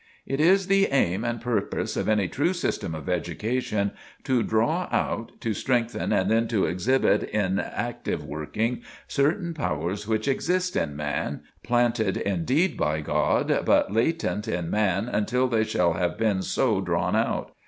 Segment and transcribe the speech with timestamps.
[0.25, 3.91] "It is the aim and purpose of any true system of education
[4.23, 10.75] to draw out, to strengthen and to exhibit in active working, certain powers which exist
[10.75, 16.41] in man, planted, indeed, by God, but latent in man until they shall have been
[16.41, 17.53] so drawn out.